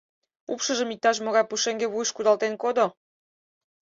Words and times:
—Упшыжым 0.51 0.89
иктаж-могай 0.93 1.45
пушеҥге 1.49 1.87
вуйыш 1.93 2.11
кудалтен 2.13 2.53
кодо. 2.63 2.85